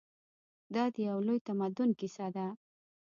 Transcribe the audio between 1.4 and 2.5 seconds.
تمدن کیسه ده.